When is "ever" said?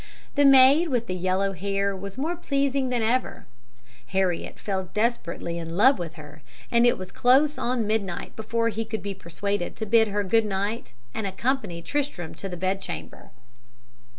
3.03-3.45